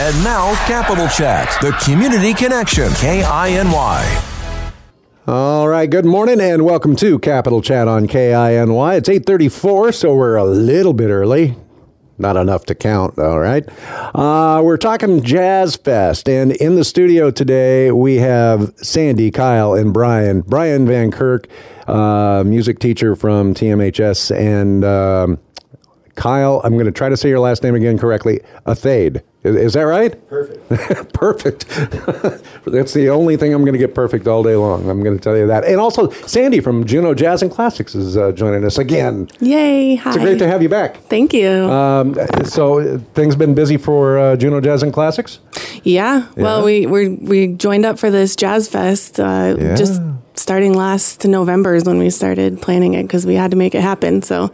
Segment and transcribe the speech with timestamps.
[0.00, 3.24] And now, Capital Chat, the community connection, KINY.
[5.26, 8.96] All right, good morning and welcome to Capital Chat on KINY.
[8.96, 11.56] It's 8:34, so we're a little bit early.
[12.16, 13.68] Not enough to count, all right.
[14.14, 19.92] Uh, we're talking Jazz Fest, and in the studio today we have Sandy, Kyle, and
[19.92, 20.42] Brian.
[20.42, 21.48] Brian Van Kirk,
[21.88, 25.40] uh, music teacher from TMHS, and um,
[26.14, 26.60] Kyle.
[26.62, 28.38] I'm going to try to say your last name again correctly.
[28.64, 29.22] Athayde.
[29.44, 30.28] Is, is that right?
[30.28, 30.68] Perfect.
[31.14, 31.68] perfect.
[32.66, 34.90] That's the only thing I'm going to get perfect all day long.
[34.90, 35.64] I'm going to tell you that.
[35.64, 39.28] And also, Sandy from Juneau Jazz and Classics is uh, joining us again.
[39.40, 39.94] Yay!
[39.94, 40.10] Hi.
[40.10, 40.96] It's great to have you back.
[41.04, 41.48] Thank you.
[41.48, 45.38] Um, so things been busy for uh, Juneau Jazz and Classics.
[45.84, 46.26] yeah.
[46.36, 49.20] Well, we we we joined up for this jazz fest.
[49.20, 49.76] Uh, Yeah.
[49.76, 50.02] Just
[50.34, 53.82] starting last November is when we started planning it because we had to make it
[53.82, 54.22] happen.
[54.22, 54.50] So,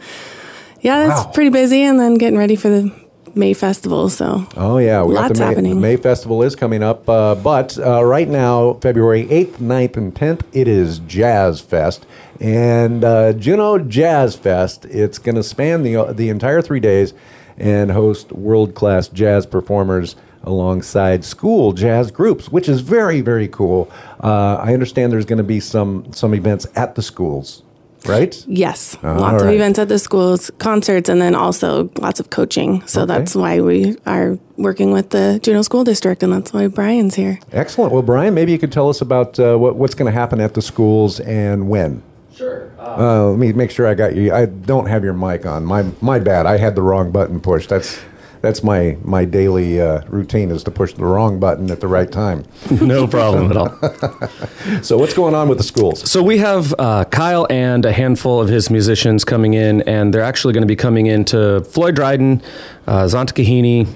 [0.81, 1.31] yeah, that's Wow.
[1.31, 2.91] pretty busy, and then getting ready for the
[3.35, 4.09] May festival.
[4.09, 5.81] So, Oh yeah, we Lots the May, happening.
[5.81, 10.45] May Festival is coming up, uh, but uh, right now, February eighth, 9th, and tenth,
[10.53, 12.05] it is Jazz Fest,
[12.39, 14.85] and uh, Juneau Jazz Fest.
[14.85, 17.13] It's going to span the the entire three days
[17.57, 23.91] and host world class jazz performers alongside school jazz groups, which is very very cool.
[24.23, 27.63] Uh, I understand there's going to be some some events at the schools,
[28.07, 28.43] right?
[28.47, 32.81] yes, All lots of events at the schools, concerts, and then also lots of coaching.
[32.87, 33.13] So Okay.
[33.13, 37.39] that's why we are working with the Juneau School District, and that's why Brian's here.
[37.51, 37.91] Excellent.
[37.93, 40.53] Well, Brian, maybe you could tell us about uh, what, what's going to happen at
[40.53, 42.01] the schools and when.
[42.35, 42.69] Sure.
[42.77, 44.33] Uh, Uh, let me make sure I got you.
[44.33, 45.63] I don't have your mic on.
[45.65, 46.45] My my bad.
[46.45, 47.69] I had the wrong button pushed.
[47.69, 47.99] That's
[48.45, 52.11] that's my my daily uh, routine is to push the wrong button at the right
[52.11, 52.45] time.
[52.95, 53.71] No problem at all.
[54.83, 56.09] So what's going on with the schools?
[56.09, 60.29] So we have uh, Kyle and a handful of his musicians coming in, and they're
[60.31, 62.41] actually going to be coming into Floyd Dryden,
[62.87, 63.87] uh, Dzantik'i Heeni,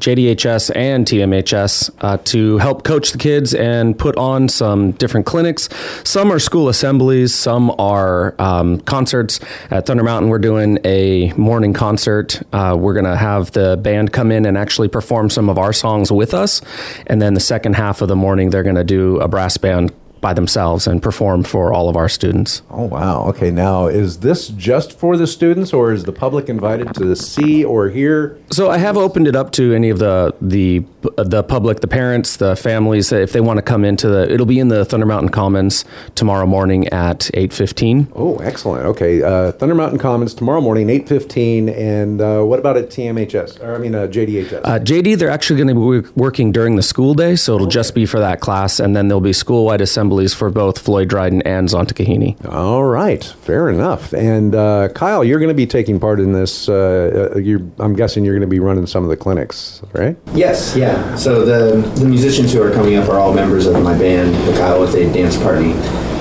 [0.00, 5.68] JDHS, and TMHS uh, to help coach the kids and put on some different clinics.
[6.04, 9.40] Some are school assemblies, some are um, concerts.
[9.70, 12.42] At Thunder Mountain, we're doing a morning concert.
[12.52, 15.72] Uh, we're going to have the band come in and actually perform some of our
[15.72, 16.60] songs with us,
[17.06, 19.92] and then the second half of the morning, they're going to do a brass band
[20.20, 22.62] by themselves and perform for all of our students.
[22.70, 23.24] Oh wow.
[23.28, 23.50] Okay.
[23.50, 27.88] Now is this just for the students, or is the public invited to see or
[27.88, 28.38] hear?
[28.50, 30.84] So I have opened it up to any of the the
[31.16, 34.32] the public, the parents, the families, if they want to come into the.
[34.32, 35.84] It'll be in the Thunder Mountain Commons
[36.14, 38.08] tomorrow morning at eight fifteen.
[38.14, 38.86] Oh, excellent.
[38.86, 39.22] Okay.
[39.22, 41.68] Uh, Thunder Mountain Commons tomorrow morning, eight fifteen.
[41.68, 43.60] And uh, what about at TMHS?
[43.62, 44.60] Or I mean uh, JDHS.
[44.64, 47.94] Uh, JD, they're actually going to be working during the school day, so it'll just
[47.94, 51.68] be for that class, and then there'll be school-wide assemblies for both Floyd Dryden and
[51.68, 52.50] Dzantik'i Heeni.
[52.50, 54.14] All right, fair enough.
[54.14, 56.68] And uh, Kyle, you're going to be taking part in this.
[56.68, 60.16] Uh, uh, you're, I'm guessing you're going to be running some of the clinics, right?
[60.32, 61.14] yes, yeah.
[61.16, 64.58] So the the musicians who are coming up are all members of my band, the
[64.58, 65.72] Kyle Athayde Dance Party,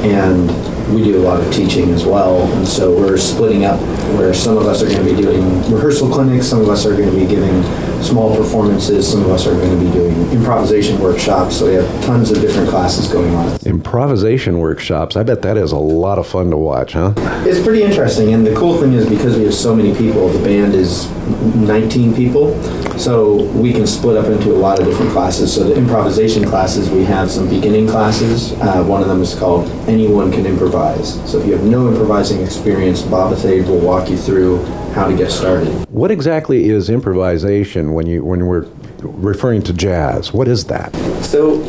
[0.03, 0.49] and
[0.93, 2.41] we do a lot of teaching as well.
[2.53, 3.79] And so we're splitting up
[4.17, 6.95] where some of us are going to be doing rehearsal clinics, some of us are
[6.95, 7.63] going to be giving
[8.03, 11.57] small performances, some of us are going to be doing improvisation workshops.
[11.57, 13.59] So we have tons of different classes going on.
[13.65, 15.15] Improvisation workshops.
[15.15, 17.13] I bet that is a lot of fun to watch, huh?
[17.45, 20.43] It's pretty interesting, and the cool thing is because we have so many people, the
[20.43, 21.09] band is
[21.55, 22.59] 19 people,
[22.97, 25.53] so we can split up into a lot of different classes.
[25.53, 28.53] So the improvisation classes, we have some beginning classes.
[28.53, 31.15] Uh, one of them is called Anyone Can Improvise.
[31.29, 34.65] So if you have no improvising experience, Bob Athayde will walk you through
[34.97, 35.69] how to get started.
[35.89, 38.67] What exactly is improvisation when you when we're
[39.03, 40.33] referring to jazz?
[40.33, 40.95] What is that?
[41.23, 41.61] So,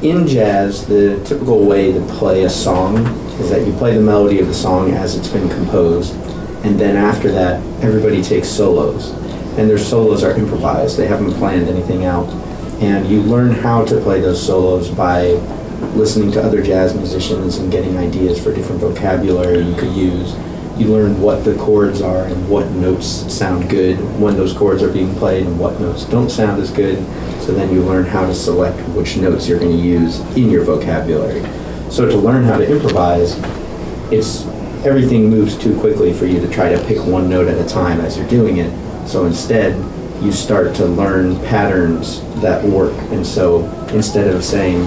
[0.00, 2.98] in jazz, the typical way to play a song
[3.40, 6.14] is that you play the melody of the song as it's been composed,
[6.64, 9.10] and then after that, everybody takes solos.
[9.58, 12.28] And their solos are improvised, they haven't planned anything out.
[12.80, 15.22] And you learn how to play those solos by
[15.94, 20.34] listening to other jazz musicians and getting ideas for different vocabulary you could use.
[20.76, 24.92] You learn what the chords are and what notes sound good when those chords are
[24.92, 26.98] being played and what notes don't sound as good.
[27.42, 30.64] So then you learn how to select which notes you're going to use in your
[30.64, 31.42] vocabulary.
[31.90, 33.38] So to learn how to improvise,
[34.10, 34.46] it's
[34.84, 38.00] everything moves too quickly for you to try to pick one note at a time
[38.00, 38.72] as you're doing it.
[39.06, 39.76] So instead,
[40.22, 42.94] you start to learn patterns that work.
[43.10, 44.84] And so instead of saying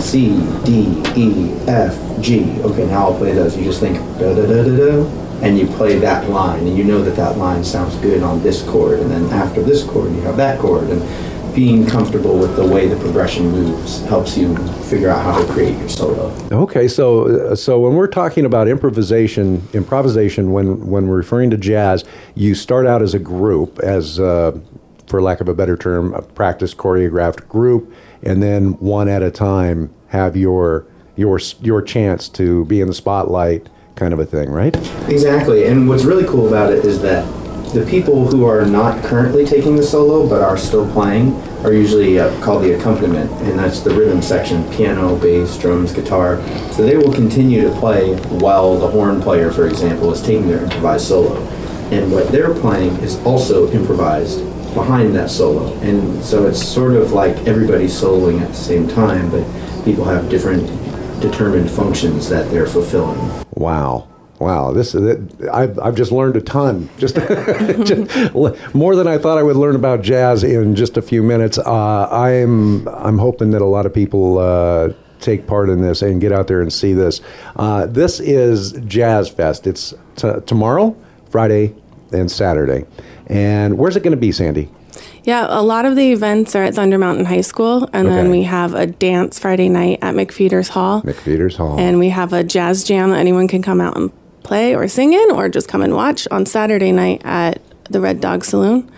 [0.00, 0.30] C,
[0.64, 4.62] D, E, F, G, okay, now I'll play those, you just think da da da
[4.64, 5.04] da da,
[5.42, 8.62] and you play that line, and you know that that line sounds good on this
[8.64, 10.88] chord, and then after this chord, you have that chord.
[10.90, 11.02] And
[11.54, 15.76] being comfortable with the way the progression moves helps you figure out how to create
[15.78, 16.30] your solo.
[16.52, 22.04] Okay, so so when we're talking about improvisation, improvisation when when we're referring to jazz,
[22.36, 24.56] you start out as a group as uh,
[25.08, 29.30] for lack of a better term, a practice choreographed group, and then one at a
[29.30, 34.50] time have your your your chance to be in the spotlight, kind of a thing,
[34.50, 34.76] right?
[35.08, 35.66] Exactly.
[35.66, 37.26] And what's really cool about it is that
[37.72, 41.34] the people who are not currently taking the solo but are still playing
[41.64, 46.40] are usually uh, called the accompaniment, and that's the rhythm section piano, bass, drums, guitar.
[46.72, 50.62] So they will continue to play while the horn player, for example, is taking their
[50.62, 51.36] improvised solo.
[51.90, 54.40] And what they're playing is also improvised
[54.74, 55.72] behind that solo.
[55.80, 59.44] And so it's sort of like everybody's soloing at the same time, but
[59.84, 60.66] people have different
[61.20, 63.18] determined functions that they're fulfilling.
[63.54, 64.08] Wow.
[64.38, 67.16] Wow, this I've, I've just learned a ton, just,
[67.84, 71.58] just, more than I thought I would learn about jazz in just a few minutes.
[71.58, 76.20] Uh, I'm I'm hoping that a lot of people uh, take part in this and
[76.20, 77.20] get out there and see this.
[77.56, 79.66] Uh, this is Jazz Fest.
[79.66, 80.96] It's t- tomorrow,
[81.30, 81.74] Friday,
[82.12, 82.84] and Saturday.
[83.26, 84.70] And where's it going to be, Sandy?
[85.24, 88.16] Yeah, a lot of the events are at Thunder Mountain High School, and Okay.
[88.16, 91.02] then we have a dance Friday night at McPhetres Hall.
[91.02, 91.78] McPhetres Hall.
[91.78, 94.10] And we have a jazz jam that anyone can come out and
[94.42, 97.60] play or sing in or just come and watch on Saturday night at
[97.90, 98.90] the Red Dog Saloon.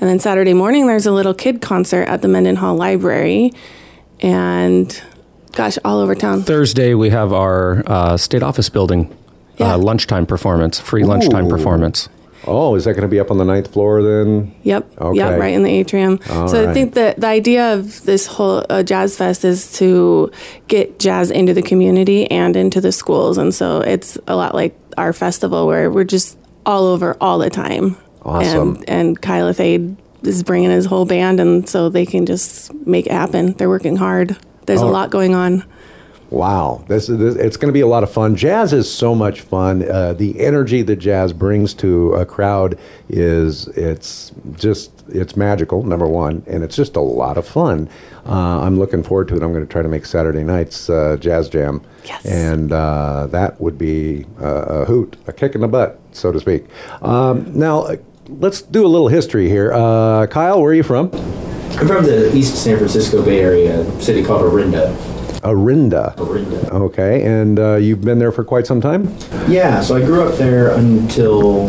[0.00, 3.52] And then Saturday morning, there's a little kid concert at the Mendenhall Library.
[4.20, 5.00] And
[5.52, 6.42] gosh, all over town.
[6.42, 9.14] Thursday, we have our uh, state office building
[9.58, 9.74] Yeah.
[9.74, 11.50] uh, lunchtime performance, free lunchtime Ooh.
[11.50, 12.08] performance.
[12.46, 14.54] Oh, is that going to be up on the ninth floor then?
[14.62, 14.98] Yep.
[15.00, 15.16] Okay.
[15.18, 15.40] Yep.
[15.40, 16.18] Right in the atrium.
[16.30, 16.70] All so right.
[16.70, 20.30] I think that the idea of this whole uh, jazz fest is to
[20.68, 24.76] get jazz into the community and into the schools, and so it's a lot like
[24.96, 27.96] our festival where we're just all over all the time.
[28.22, 28.76] Awesome.
[28.76, 33.06] And and Kyle Thade is bringing his whole band, and so they can just make
[33.06, 33.52] it happen.
[33.54, 34.36] They're working hard.
[34.66, 34.88] There's Oh.
[34.88, 35.64] a lot going on.
[36.30, 38.36] Wow, this is this, it's going to be a lot of fun.
[38.36, 39.88] Jazz is so much fun.
[39.90, 42.78] Uh, the energy that jazz brings to a crowd
[43.08, 45.82] is it's just it's magical.
[45.82, 47.88] Number one, and it's just a lot of fun.
[48.26, 49.42] Uh, I'm looking forward to it.
[49.42, 52.26] I'm going to try to make Saturday nights uh, jazz jam, Yes.
[52.26, 56.38] and uh, that would be uh, a hoot, a kick in the butt, so to
[56.40, 56.66] speak.
[57.02, 57.80] Um, now.
[57.82, 57.96] uh,
[58.30, 59.72] Let's do a little history here.
[59.72, 61.06] Uh, Kyle, where are you from?
[61.78, 64.94] I'm from the East San Francisco Bay Area, a city called Orinda.
[65.44, 66.14] Orinda.
[66.18, 66.72] Orinda.
[66.72, 69.14] Okay, and uh, you've been there for quite some time?
[69.48, 71.68] Yeah, so I grew up there until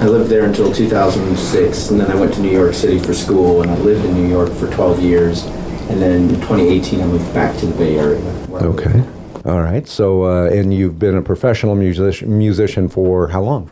[0.00, 3.62] I lived there until 2006, and then I went to New York City for school,
[3.62, 5.44] and I lived in New York for 12 years,
[5.90, 8.20] and then in 2018 I moved back to the Bay Area.
[8.20, 9.04] where I live Okay.
[9.44, 9.88] All right.
[9.88, 13.70] So, uh, and you've been a professional musician, musician for how long?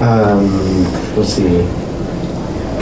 [0.00, 0.82] Um,
[1.16, 1.62] let's see,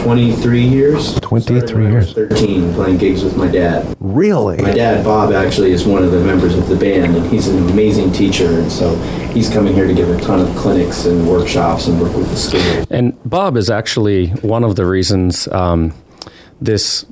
[0.02, 1.14] 23 years.
[1.20, 2.28] 23 Started when I was years.
[2.30, 3.96] 13, playing gigs with my dad.
[4.00, 4.60] Really?
[4.60, 7.70] My dad, Bob, actually is one of the members of the band, and he's an
[7.70, 8.96] amazing teacher, and so
[9.32, 12.36] he's coming here to give a ton of clinics and workshops and work with the
[12.36, 12.84] school.
[12.90, 15.94] And Bob is actually one of the reasons um,
[16.60, 17.06] this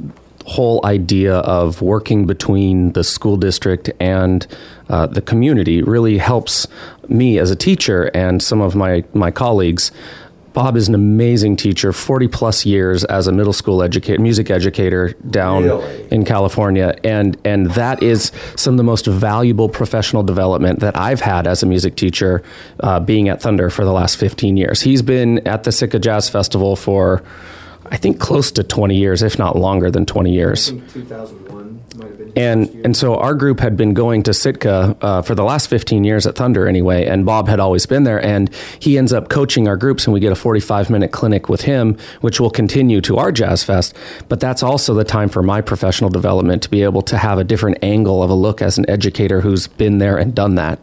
[0.47, 4.49] whole idea of working between the school district and
[4.89, 6.67] uh, the community really helps
[7.09, 9.93] me as a teacher and some of my, my colleagues.
[10.52, 15.11] Bob is an amazing teacher, 40 plus years as a middle school educator, music educator
[15.31, 16.08] down Really?
[16.11, 21.20] in California, and and that is some of the most valuable professional development that I've
[21.20, 22.43] had as a music teacher,
[22.81, 24.82] uh, being at Thunder for the last 15 years.
[24.82, 27.23] He's been at the Sitka Jazz Festival for,
[27.87, 30.70] I think, close to 20 years, if not longer than 20 years.
[30.70, 31.80] 2001 might have been.
[32.37, 36.05] And and so our group had been going to Sitka uh, for the last 15
[36.05, 39.69] years at Thunder anyway, and Bob had always been there, and he ends up coaching
[39.69, 43.19] our groups, and we get a 45 minute clinic with him, which will continue to
[43.19, 43.96] our Jazz Fest.
[44.29, 47.44] But that's also the time for my professional development to be able to have a
[47.44, 50.79] different angle of a look as an educator who's been there and done that.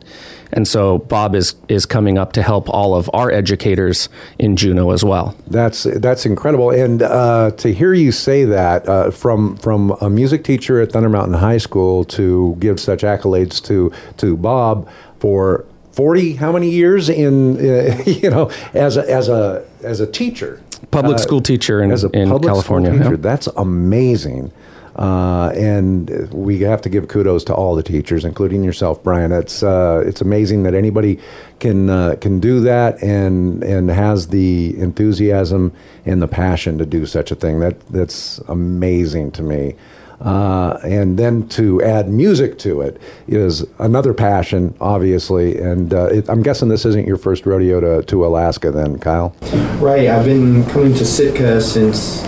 [0.53, 4.91] And so Bob is is coming up to help all of our educators in Juneau
[4.91, 5.35] as well.
[5.47, 10.43] That's that's incredible, and uh, to hear you say that uh, from from a music
[10.43, 14.89] teacher at Thunder Mountain High School to give such accolades to to Bob
[15.19, 20.07] for forty how many years in uh, you know as a as a as a
[20.07, 20.61] teacher,
[20.91, 22.91] Public Uh, school teacher in, as a in public California.
[22.91, 23.21] School teacher, yeah.
[23.21, 24.51] That's amazing.
[24.97, 29.31] Uh, and we have to give kudos to all the teachers, including yourself, Brian.
[29.31, 31.19] It's uh, it's amazing that anybody
[31.59, 35.71] can uh, can do that and and has the enthusiasm
[36.05, 37.59] and the passion to do such a thing.
[37.59, 39.75] That that's amazing to me.
[40.19, 45.59] Uh, and then to add music to it is another passion, obviously.
[45.59, 49.35] And uh, it, I'm guessing this isn't your first rodeo to, to Alaska, then, Kyle.
[49.79, 52.23] Right, I've been coming to Sitka since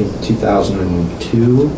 [0.00, 1.68] uh, think 2002,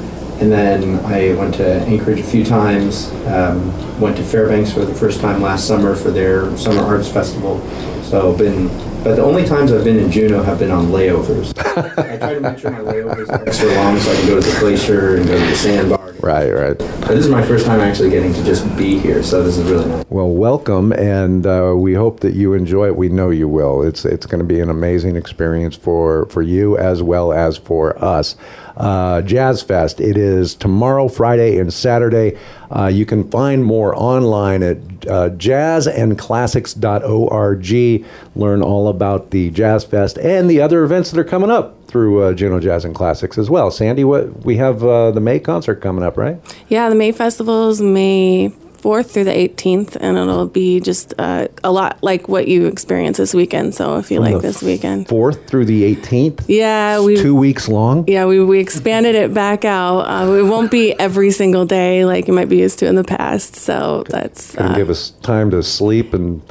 [0.40, 3.10] and then I went to Anchorage a few times.
[3.26, 7.60] Um, went to Fairbanks for the first time last summer for their summer arts festival.
[8.02, 8.68] So I've been
[9.02, 11.52] but the only times I've been in Juneau have been on layovers.
[11.98, 14.48] I try to make sure my layovers are extra long so I can go to
[14.48, 16.01] the glacier and go to the sandbar.
[16.22, 16.78] Right, right.
[16.78, 19.88] This is my first time actually getting to just be here, so this is really
[19.88, 20.04] nice.
[20.08, 22.96] Well, welcome, and uh, we hope that you enjoy it.
[22.96, 23.82] We know you will.
[23.82, 28.02] It's it's going to be an amazing experience for for you as well as for
[28.02, 28.36] us.
[28.76, 30.00] Uh, Jazz Fest.
[30.00, 32.38] It is tomorrow, Friday, and Saturday.
[32.74, 38.06] Uh, you can find more online at uh, jazzandclassics.org.
[38.34, 42.22] Learn all about the Jazz Fest and the other events that are coming up through
[42.22, 43.70] uh, Juneau Jazz and Classics as well.
[43.70, 46.40] Sandy, what we have uh, the May concert coming up, right?
[46.68, 51.46] Yeah, the May Festival is May 4th through the 18th, and it'll be just uh,
[51.62, 53.74] a lot like what you experience this weekend.
[53.74, 56.44] So if you From like this weekend, Fourth through the 18th.
[56.48, 58.04] yeah, we Two weeks long.
[58.08, 60.00] yeah we, we expanded it back out.
[60.00, 63.04] Uh, it won't be every single day like you might be used to in the
[63.04, 63.54] past.
[63.56, 66.42] So that's uh, give us time to sleep and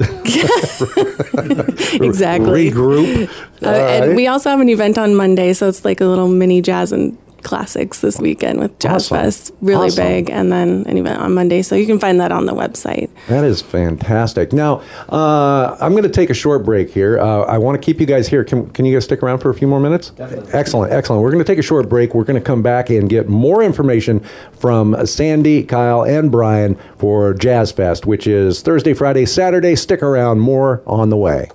[2.00, 2.70] exactly.
[2.70, 3.28] regroup.
[3.62, 4.16] Uh, and right.
[4.16, 7.16] we also have an event on Monday, so it's like a little mini jazz and
[7.42, 9.16] classics this weekend with Jazz Awesome.
[9.18, 10.04] Fest, really Awesome.
[10.06, 11.62] big, and then an event on Monday.
[11.62, 13.10] So you can find that on the website.
[13.28, 14.52] That is fantastic.
[14.52, 17.18] Now, uh, I'm going to take a short break here.
[17.18, 18.44] Uh, I want to keep you guys here.
[18.44, 20.10] Can, can you guys stick around for a few more minutes?
[20.10, 20.52] Definitely.
[20.52, 21.22] Excellent, excellent.
[21.22, 22.14] We're going to take a short break.
[22.14, 24.20] We're going to come back and get more information
[24.58, 29.74] from Sandy, Kyle, and Brian for Jazz Fest, which is Thursday, Friday, Saturday.
[29.76, 30.40] Stick around.
[30.40, 31.48] More on the way.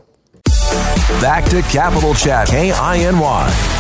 [1.22, 3.76] Back to Capital Chat, K-I-N-Y.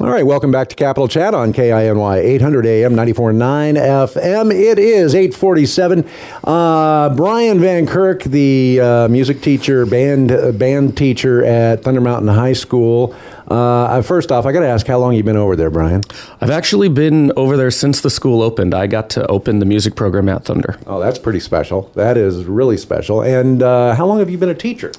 [0.00, 4.52] All right, welcome back to Capital Chat on KINY 800 AM 94.9 FM.
[4.52, 6.04] It is 847.
[6.42, 12.26] Uh, Brian Van Kirk, the uh, music teacher, band uh, band teacher at Thunder Mountain
[12.26, 13.14] High School.
[13.46, 16.02] Uh, first off, I got to ask, how long you been over there, Brian?
[16.40, 18.74] I've actually been over there since the school opened.
[18.74, 20.76] I got to open the music program at Thunder.
[20.88, 21.92] Oh, that's pretty special.
[21.94, 23.22] That is really special.
[23.22, 24.90] And uh, how long have you been a teacher?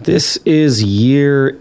[0.00, 1.60] This is year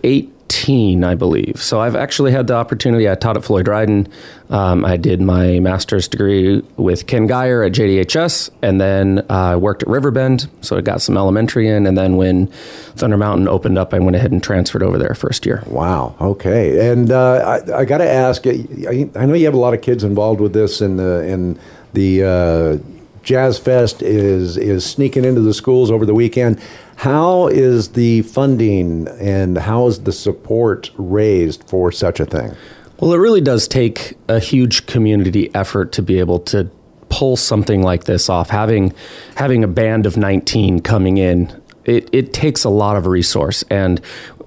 [0.50, 1.62] 18, I believe.
[1.62, 3.10] So I've actually had the opportunity.
[3.10, 4.08] I taught at Floyd Dryden.
[4.50, 9.84] Um, I did my master's degree with Ken Geyer at JDHS, and then I worked
[9.84, 10.48] at Riverbend.
[10.62, 11.88] So I got some elementary in.
[11.88, 12.48] And then when
[12.96, 15.64] Thunder Mountain opened up, I went ahead and transferred over there first year.
[15.68, 16.16] Wow.
[16.22, 16.90] Okay.
[16.90, 18.46] And uh, I, I got to ask.
[18.46, 21.58] I, I know you have a lot of kids involved with this, and the
[21.94, 22.78] the uh,
[23.24, 26.62] Jazz Fest is is sneaking into the schools over the weekend.
[27.04, 32.56] How is the funding and how is the support raised for such a thing?
[32.98, 36.72] Well, it really does take a huge community effort to be able to
[37.10, 38.50] pull something like this off.
[38.52, 38.94] Having
[39.36, 44.00] having a band of 19 coming in, it, it takes a lot of resource, and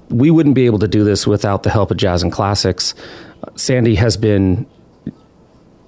[0.09, 2.95] we wouldn't be able to do this without the help of Jazz and Classics.
[3.57, 4.67] Sandy has been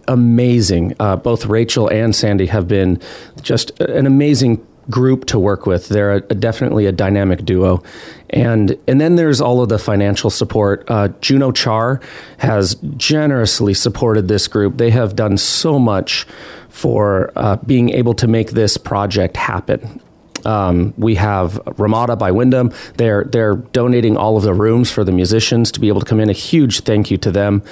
[0.07, 0.95] amazing.
[1.01, 3.01] Uh, both Rachel and Sandy have been
[3.41, 5.89] just an amazing group to work with.
[5.89, 7.83] They're a, definitely a dynamic duo,
[8.31, 10.85] and and then there's all of the financial support.
[10.89, 12.01] Uh, Juno Char
[12.39, 14.79] has generously supported this group.
[14.79, 16.27] They have done so much
[16.69, 20.01] for uh, being able to make this project happen.
[20.45, 22.73] Um, we have Ramada by Wyndham.
[22.97, 26.21] They're they're donating all of the rooms for the musicians to be able to come
[26.21, 26.31] in.
[26.31, 27.63] A huge thank you to them.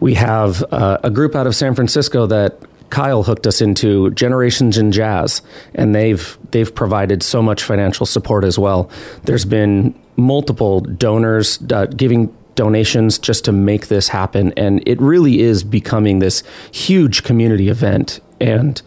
[0.00, 2.58] We have uh, a group out of San Francisco that
[2.90, 5.42] Kyle hooked us into, Generations in Jazz,
[5.74, 8.90] and they've they've provided so much financial support as well.
[9.24, 15.40] There's been multiple donors uh, giving donations just to make this happen, and it really
[15.40, 16.42] is becoming this
[16.72, 18.20] huge community event.
[18.40, 18.82] And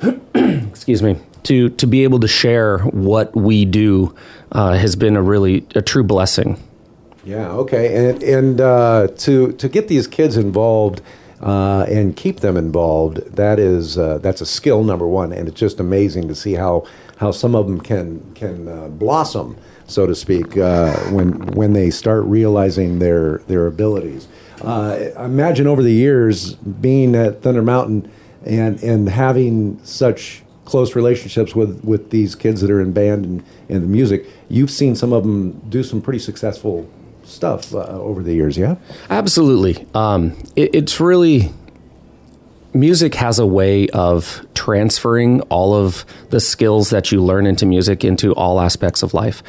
[0.34, 4.14] excuse me, to to be able to share what we do
[4.52, 6.62] uh, has been a really a true blessing.
[7.24, 7.50] Yeah.
[7.50, 8.08] Okay.
[8.08, 11.02] And and uh, to to get these kids involved
[11.40, 15.60] uh, and keep them involved, that is uh, that's a skill number one, and it's
[15.60, 16.86] just amazing to see how
[17.18, 21.90] how some of them can can uh, blossom, so to speak, uh, when when they
[21.90, 24.26] start realizing their their abilities.
[24.62, 28.10] Uh, imagine over the years being at Thunder Mountain
[28.44, 33.44] and and having such close relationships with with these kids that are in band and,
[33.68, 34.26] and the music.
[34.48, 36.90] You've seen some of them do some pretty successful
[37.28, 38.76] stuff uh, over the years, yeah?
[39.10, 39.86] Absolutely.
[39.94, 41.52] Um, it, it's really
[42.74, 48.04] music has a way of transferring all of the skills that you learn into music
[48.04, 49.42] into all aspects of life.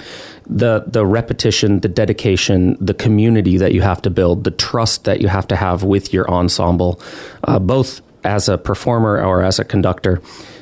[0.48, 5.22] The the repetition, the dedication, the community that you have to build, the trust that
[5.22, 7.00] you have to have with your ensemble,
[7.44, 10.22] uh, both as a performer or as a conductor.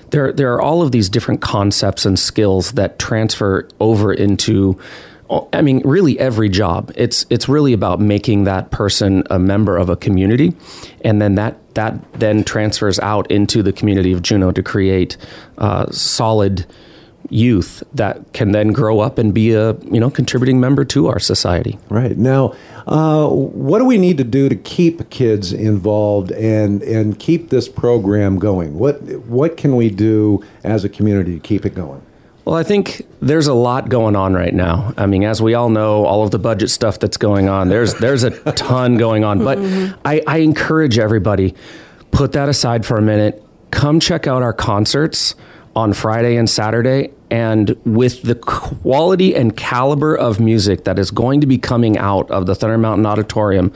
[0.10, 4.80] There, there are all of these different concepts and skills that transfer over into
[5.30, 6.92] I mean, really every job.
[6.96, 10.56] It's it's really about making that person a member of a community,
[11.04, 15.18] and then that that then transfers out into the community of Juneau to create
[15.58, 16.66] uh, solid
[17.30, 21.20] youth that can then grow up and be a you know contributing member to our
[21.20, 21.78] society.
[21.90, 22.56] Right now,
[22.86, 27.68] uh, what do we need to do to keep kids involved and and keep this
[27.68, 28.78] program going?
[28.78, 32.02] What what can we do as a community to keep it going?
[32.48, 34.94] Well, I think there's a lot going on right now.
[34.96, 37.96] I mean, as we all know, all of the budget stuff that's going on, there's
[37.96, 39.44] there's a ton going on.
[39.44, 39.58] But
[40.06, 41.56] I, I encourage everybody,
[42.12, 43.44] put that aside for a minute.
[43.72, 45.36] Come check out our concerts
[45.76, 47.12] on Friday and Saturday.
[47.30, 52.32] And with the quality and caliber of music that is going to be coming out
[52.32, 53.74] of the Thunder Mountain Auditorium,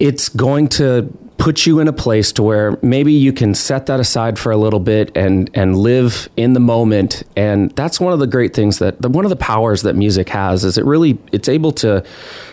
[0.00, 4.00] it's going to put you in a place to where maybe you can set that
[4.00, 8.18] aside for a little bit and and live in the moment and that's one of
[8.18, 11.16] the great things that the, one of the powers that music has is it really
[11.32, 12.04] it's able to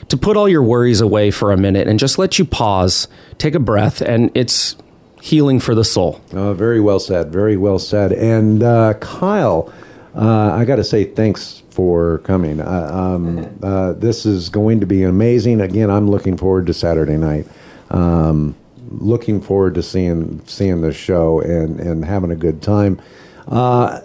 [0.07, 3.07] to put all your worries away for a minute and just let you pause
[3.39, 4.75] take a breath and it's
[5.19, 7.31] healing for the soul Uh, very well said.
[7.31, 8.11] Very well said.
[8.11, 9.73] And uh, Kyle,
[10.15, 12.61] uh, I got to say thanks for coming.
[12.61, 15.61] Uh, um, uh, this is going to be amazing.
[15.61, 17.47] Again, I'm looking forward to Saturday night.
[17.89, 18.55] Um,
[18.99, 22.99] looking forward to seeing seeing the show and and having a good time.
[23.47, 24.01] Uh,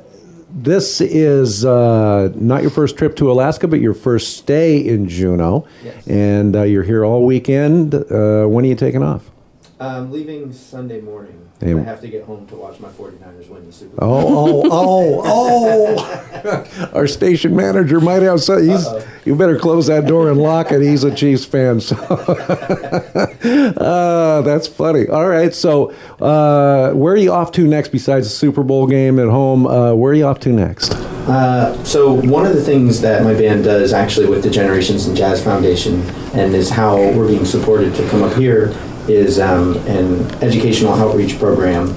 [0.53, 5.67] this is uh, not your first trip to Alaska, but your first stay in Juneau,
[5.85, 6.07] Yes.
[6.09, 7.95] and uh, you're here all weekend.
[7.95, 9.31] Uh, when are you taking off?
[9.81, 11.49] I'm leaving Sunday morning.
[11.59, 11.73] Hey.
[11.73, 14.11] I have to get home to watch my 49ers win the Super Bowl.
[14.11, 16.91] Oh, oh, oh, oh.
[16.95, 18.69] Our station manager might have some.
[18.69, 18.87] He's,
[19.25, 20.83] you better close that door and lock it.
[20.83, 21.81] He's a Chiefs fan.
[21.81, 21.97] So.
[23.81, 25.09] uh, that's funny.
[25.09, 25.55] All right.
[25.55, 29.67] So, uh, where are you off to next besides the Super Bowl game at home?
[29.67, 30.93] Uh, where are you off to next?
[30.93, 35.17] Uh, so one of the things that my band does actually with the Generations and
[35.17, 36.03] Jazz Foundation
[36.35, 38.75] and is how we're being supported to come up here
[39.11, 41.89] is um, an educational outreach program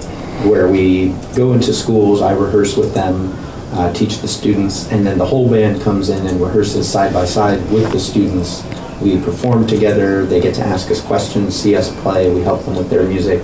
[0.48, 3.32] where we go into schools, I rehearse with them,
[3.74, 7.26] uh, teach the students, and then the whole band comes in and rehearses side by
[7.26, 8.64] side with the students.
[9.02, 12.76] We perform together, they get to ask us questions, see us play, we help them
[12.76, 13.42] with their music.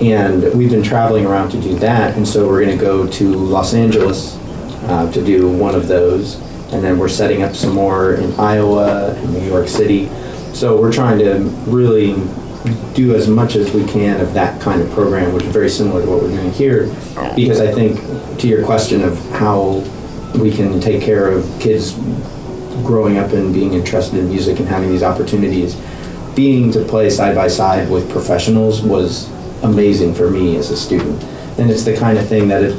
[0.00, 3.34] And we've been traveling around to do that, and so we're going to go to
[3.34, 4.36] Los Angeles
[4.84, 6.36] uh, to do one of those.
[6.72, 10.08] And then we're setting up some more in Iowa and New York City.
[10.54, 12.14] So we're trying to really
[12.94, 16.02] do as much as we can of that kind of program, which is very similar
[16.02, 16.86] to what we're doing here.
[17.34, 19.84] Because I think, to your question of how
[20.38, 21.94] we can take care of kids
[22.84, 25.76] growing up and being interested in music and having these opportunities,
[26.34, 29.28] being to play side by side with professionals was
[29.62, 31.22] amazing for me as a student.
[31.58, 32.72] And it's the kind of thing that it,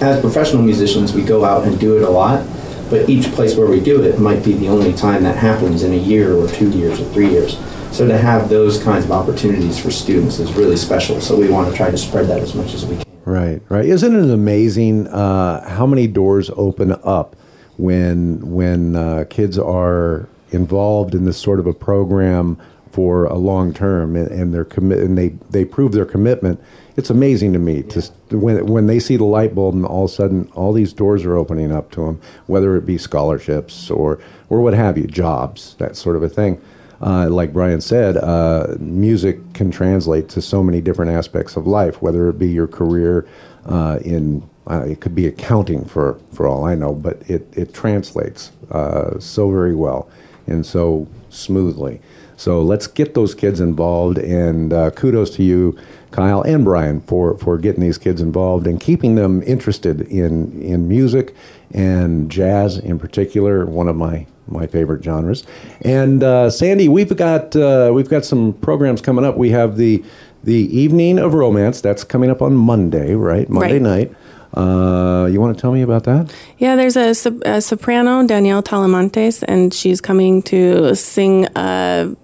[0.00, 2.46] as professional musicians, we go out and do it a lot,
[2.88, 5.92] but each place where we do it might be the only time that happens in
[5.92, 7.56] a year or two years or three years.
[7.92, 11.20] So to have those kinds of opportunities for students is really special.
[11.20, 13.04] So we want to try to spread that as much as we can.
[13.24, 13.84] Right, right.
[13.84, 17.36] Isn't it amazing uh, how many doors open up
[17.76, 22.58] when when uh, kids are involved in this sort of a program
[22.92, 26.60] for a long term and, and they're commit and they they prove their commitment.
[26.96, 30.10] It's amazing to me to when when they see the light bulb and all of
[30.10, 34.20] a sudden all these doors are opening up to them, whether it be scholarships or
[34.48, 36.60] or what have you, jobs, that sort of a thing.
[37.00, 42.02] Uh, like Brian said, uh, music can translate to so many different aspects of life,
[42.02, 43.26] whether it be your career
[43.66, 47.72] uh, in, uh, it could be accounting for, for all I know, but it, it
[47.72, 50.10] translates uh, so very well
[50.46, 52.00] and so smoothly.
[52.36, 55.76] So let's get those kids involved, and uh, kudos to you,
[56.12, 60.88] Kyle and Brian, for, for getting these kids involved and keeping them interested in, in
[60.88, 61.34] music
[61.72, 65.44] and jazz in particular, one of my my favorite genres.
[65.82, 69.36] And uh, Sandy, we've got uh, we've got some programs coming up.
[69.36, 70.02] We have the
[70.44, 73.48] the Evening of Romance that's coming up on Monday, right?
[73.48, 73.82] Monday Right.
[73.82, 74.14] night.
[74.54, 76.32] Uh, you want to tell me about that?
[76.56, 77.10] Yeah, there's a,
[77.44, 82.16] a soprano, Danielle Talamantes, and she's coming to sing a,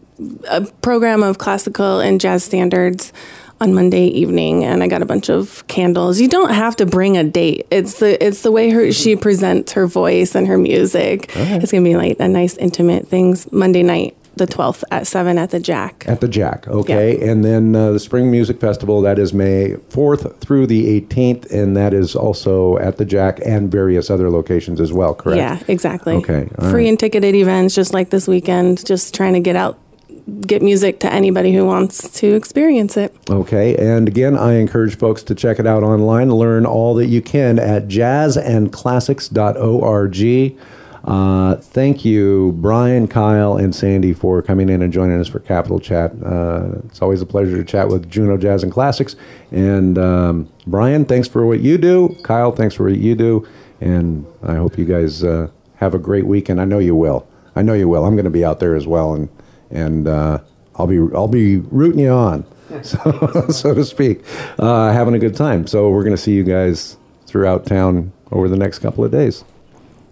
[0.49, 3.13] a program of classical and jazz standards
[3.65, 4.63] on Monday evening.
[4.65, 6.21] And I got a bunch of candles.
[6.21, 7.67] You don't have to bring a date.
[7.71, 11.31] It's the it's the way her she presents her voice and her music.
[11.35, 15.51] It's gonna be like a nice intimate things Monday night, the twelfth at seven at
[15.51, 16.05] the Jack.
[16.07, 17.27] At the Jack, okay.
[17.29, 21.77] And then uh, the Spring Music Festival, that is May 4th through the 18th, and
[21.77, 25.39] that is also at the Jack and various other locations as well, correct?
[25.39, 26.15] Yeah, exactly.
[26.17, 26.89] Okay, Free right.
[26.89, 28.85] and ticketed events, just like this weekend.
[28.85, 29.79] Just trying to get out,
[30.41, 33.15] get music to anybody who wants to experience it.
[33.29, 37.21] Okay, and again, I encourage folks to check it out online, learn all that you
[37.23, 40.59] can at jazzandclassics.org.
[41.05, 45.79] Uh, thank you, Brian, Kyle, and Sandy, for coming in and joining us for Capital
[45.79, 46.13] Chat.
[46.25, 49.15] Uh, it's always a pleasure to chat with Juneau Jazz and Classics.
[49.51, 52.17] And um, Brian, thanks for what you do.
[52.23, 53.47] Kyle, thanks for what you do.
[53.83, 56.59] And I hope you guys uh, have a great weekend.
[56.59, 57.29] I know you will.
[57.55, 58.07] I know you will.
[58.07, 59.29] I'm going to be out there as well, and
[59.71, 60.39] and uh,
[60.77, 62.45] I'll be I'll be rooting you on,
[62.83, 64.25] so so to speak,
[64.59, 65.67] uh, having a good time.
[65.67, 66.97] So we're going to see you guys
[67.27, 69.45] throughout town over the next couple of days.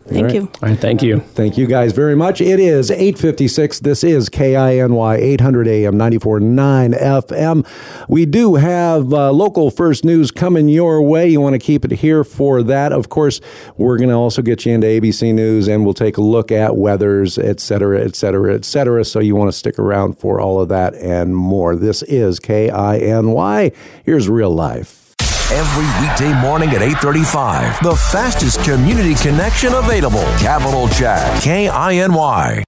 [0.04, 0.34] Thank right.
[0.34, 0.40] you.
[0.62, 1.20] All right, thank you.
[1.20, 2.40] Thank you guys very much.
[2.40, 3.80] It is 856.
[3.80, 8.06] This is KINY 800 AM 94.9 FM.
[8.08, 11.28] We do have uh, local first news coming your way.
[11.28, 12.92] You want to keep it here for that.
[12.92, 13.40] Of course,
[13.76, 16.76] we're going to also get you into ABC News and we'll take a look at
[16.76, 19.04] weathers, et cetera, et cetera, et cetera.
[19.04, 21.76] So you want to stick around for all of that and more.
[21.76, 23.72] This is KINY.
[24.04, 25.01] Here's real life
[25.52, 27.78] every weekday morning at 8:35.
[27.82, 30.24] The fastest community connection available.
[30.38, 32.60] Capital Chat, K I N Y.